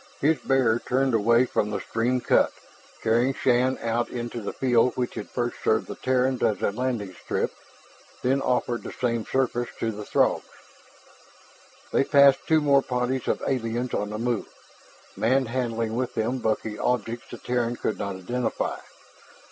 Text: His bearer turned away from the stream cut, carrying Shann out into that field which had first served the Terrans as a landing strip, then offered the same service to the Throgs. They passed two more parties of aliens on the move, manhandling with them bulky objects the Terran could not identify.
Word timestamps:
His 0.19 0.39
bearer 0.39 0.79
turned 0.79 1.13
away 1.13 1.45
from 1.45 1.69
the 1.69 1.79
stream 1.79 2.21
cut, 2.21 2.51
carrying 3.03 3.35
Shann 3.35 3.77
out 3.83 4.09
into 4.09 4.41
that 4.41 4.55
field 4.55 4.93
which 4.97 5.13
had 5.13 5.29
first 5.29 5.57
served 5.63 5.85
the 5.85 5.93
Terrans 5.93 6.41
as 6.41 6.59
a 6.63 6.71
landing 6.71 7.13
strip, 7.13 7.53
then 8.23 8.41
offered 8.41 8.81
the 8.81 8.91
same 8.91 9.27
service 9.27 9.69
to 9.79 9.91
the 9.91 10.03
Throgs. 10.03 10.41
They 11.93 12.03
passed 12.03 12.39
two 12.47 12.61
more 12.61 12.81
parties 12.81 13.27
of 13.27 13.43
aliens 13.47 13.93
on 13.93 14.09
the 14.09 14.17
move, 14.17 14.47
manhandling 15.15 15.95
with 15.95 16.15
them 16.15 16.39
bulky 16.39 16.79
objects 16.79 17.27
the 17.29 17.37
Terran 17.37 17.75
could 17.75 17.99
not 17.99 18.15
identify. 18.15 18.79